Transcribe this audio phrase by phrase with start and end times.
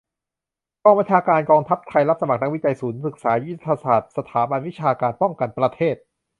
[0.83, 5.95] กองบัญชาการกองทัพไทย รับสมัคร นักวิจัย ศูนย์ศึกษายุทธศาสตร์ สถาบันวิชาการป้องกันประเทศ